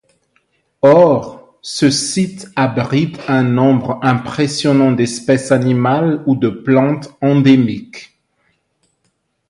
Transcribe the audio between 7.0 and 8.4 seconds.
endémiques.